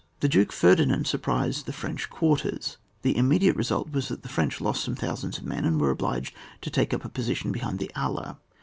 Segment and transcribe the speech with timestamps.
[0.21, 4.59] The Duke Ferdinand surprised the French quarters; the immediate re sult was that the French
[4.59, 7.77] lost some thou sands of men, and were obliged to take up a position behind
[7.77, 8.37] the AUer.